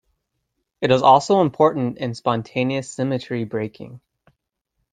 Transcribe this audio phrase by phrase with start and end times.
[0.81, 4.01] It is also important in spontaneous symmetry breaking.